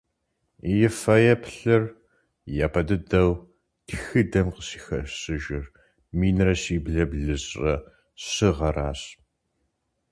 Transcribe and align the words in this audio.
А 0.85 0.89
фэеплъыр 0.99 1.83
япэ 2.65 2.81
дыдэу 2.87 3.31
тхыдэм 3.87 4.47
къыщыхэщыжыр 4.53 5.65
минрэ 6.17 6.53
щиблрэ 6.61 7.03
блыщӏрэ 7.11 7.73
щы 8.29 8.49
гъэращ. 8.57 9.01